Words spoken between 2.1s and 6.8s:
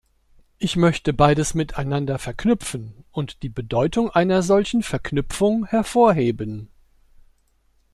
verknüpfen und die Bedeutung einer solchen Verknüpfung hervorheben.